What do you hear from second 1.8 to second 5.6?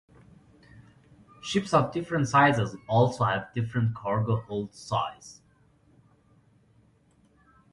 different sizes also have different cargo hold sizes.